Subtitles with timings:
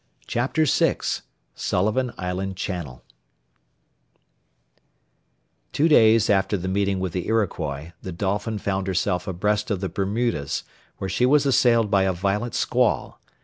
[0.25, 0.97] Chapter VI
[1.53, 3.03] SULLIVAN ISLAND CHANNEL
[5.71, 9.89] Two days after the meeting with the Iroquois, the Dolphin found herself abreast of the
[9.89, 10.63] Bermudas,
[10.97, 13.21] where she was assailed by a violent squall.